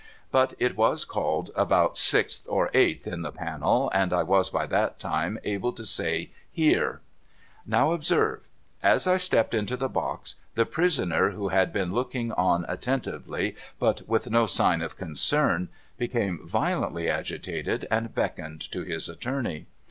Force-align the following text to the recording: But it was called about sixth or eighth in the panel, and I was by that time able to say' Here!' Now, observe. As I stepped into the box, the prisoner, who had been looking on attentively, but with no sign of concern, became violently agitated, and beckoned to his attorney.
But 0.31 0.55
it 0.57 0.75
was 0.75 1.05
called 1.05 1.51
about 1.55 1.95
sixth 1.95 2.47
or 2.49 2.71
eighth 2.73 3.05
in 3.05 3.21
the 3.21 3.31
panel, 3.31 3.91
and 3.93 4.11
I 4.11 4.23
was 4.23 4.49
by 4.49 4.65
that 4.65 4.97
time 4.99 5.37
able 5.43 5.71
to 5.73 5.85
say' 5.85 6.31
Here!' 6.61 7.01
Now, 7.67 7.91
observe. 7.91 8.47
As 8.81 9.05
I 9.05 9.17
stepped 9.17 9.53
into 9.53 9.77
the 9.77 9.89
box, 9.89 10.33
the 10.55 10.65
prisoner, 10.65 11.29
who 11.33 11.49
had 11.49 11.71
been 11.71 11.93
looking 11.93 12.31
on 12.31 12.65
attentively, 12.67 13.55
but 13.77 14.01
with 14.09 14.31
no 14.31 14.47
sign 14.47 14.81
of 14.81 14.97
concern, 14.97 15.69
became 15.99 16.39
violently 16.47 17.07
agitated, 17.07 17.87
and 17.91 18.15
beckoned 18.15 18.61
to 18.71 18.81
his 18.81 19.07
attorney. 19.07 19.67